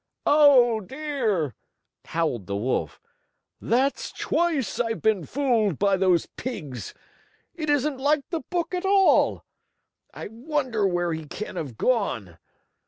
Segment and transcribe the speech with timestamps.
[0.25, 1.53] "Oh, dear!"
[2.05, 2.99] howled the wolf.
[3.61, 6.95] "That's twice I've been fooled by those pigs!
[7.53, 9.45] It isn't like the book at all.
[10.11, 12.39] I wonder where he can have gone?"